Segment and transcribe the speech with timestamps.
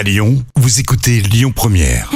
[0.00, 2.08] À Lyon, vous écoutez Lyon Première.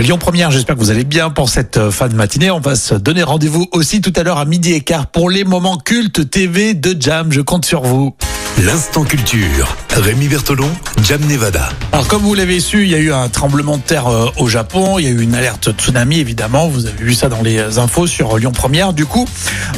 [0.00, 2.50] Lyon Première, j'espère que vous allez bien pour cette euh, fin de matinée.
[2.50, 5.44] On va se donner rendez-vous aussi tout à l'heure à midi et quart pour les
[5.44, 7.30] moments cultes TV de Jam.
[7.30, 8.16] Je compte sur vous.
[8.62, 9.76] L'instant culture.
[9.90, 10.70] Rémi Bertolon,
[11.02, 11.68] Jam Nevada.
[11.92, 14.48] Alors comme vous l'avez su, il y a eu un tremblement de terre euh, au
[14.48, 17.58] Japon, il y a eu une alerte tsunami évidemment, vous avez vu ça dans les
[17.58, 18.92] euh, infos sur Lyon Première.
[18.92, 19.26] Du coup,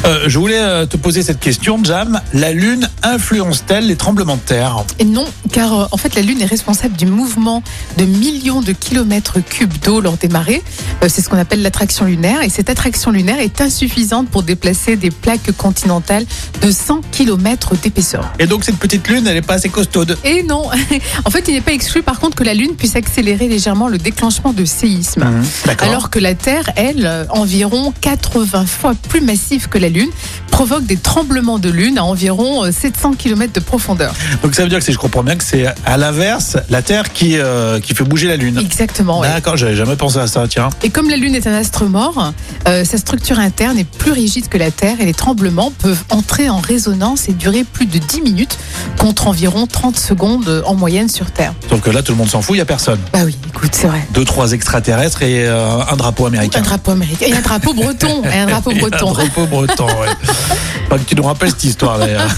[0.05, 2.21] euh, je voulais euh, te poser cette question, Jam.
[2.33, 4.83] La Lune influence-t-elle les tremblements de terre?
[4.99, 7.63] Et non, car euh, en fait la Lune est responsable du mouvement
[7.97, 10.63] de millions de kilomètres cubes d'eau lors des marées.
[11.03, 12.41] Euh, C'est ce qu'on appelle l'attraction lunaire.
[12.43, 16.25] Et cette attraction lunaire est insuffisante pour déplacer des plaques continentales
[16.61, 18.31] de 100 kilomètres d'épaisseur.
[18.39, 20.17] Et donc cette petite Lune, elle n'est pas assez costaude.
[20.25, 20.63] Et non,
[21.25, 23.97] en fait il n'est pas exclu par contre que la Lune puisse accélérer légèrement le
[23.97, 25.25] déclenchement de séismes.
[25.65, 25.87] D'accord.
[25.87, 30.09] Alors que la Terre, elle, euh, environ 80 fois plus massive que la Lune,
[30.57, 34.15] provoque des tremblements de Lune à environ euh, 700 km de profondeur.
[34.41, 37.13] Donc ça veut dire que si je comprends bien que c'est à l'inverse la Terre
[37.13, 38.57] qui, euh, qui fait bouger la Lune.
[38.57, 39.21] Exactement.
[39.21, 40.69] D'accord, j'avais jamais pensé à ça, tiens.
[40.81, 42.33] Et comme la Lune est un astre mort,
[42.67, 46.49] euh, sa structure interne est plus rigide que la Terre et les tremblements peuvent entrer
[46.49, 48.56] en résonance et durer plus de 10 minutes
[48.99, 51.53] contre environ 30 secondes euh, en moyenne sur Terre.
[51.69, 52.99] Sauf que là, tout le monde s'en fout, il n'y a personne.
[53.13, 54.05] Bah oui, écoute, c'est vrai.
[54.13, 56.59] Deux, trois extraterrestres et euh, un drapeau américain.
[56.59, 58.23] Un drapeau américain et un drapeau breton.
[58.23, 59.09] Et un drapeau Et breton.
[59.09, 60.07] Un drapeau breton, ouais.
[60.89, 62.29] Pas que tu nous rappelles cette histoire d'ailleurs.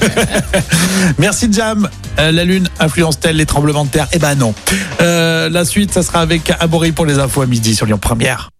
[1.18, 1.88] Merci Jam.
[2.18, 4.08] Euh, la Lune influence-t-elle les tremblements de terre?
[4.12, 4.54] Eh ben non.
[5.00, 8.50] Euh, la suite, ça sera avec Amaury pour les infos à midi sur Lyon Première.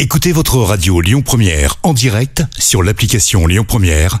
[0.00, 4.20] Écoutez votre radio Lyon Première en direct sur l'application Lyon Première,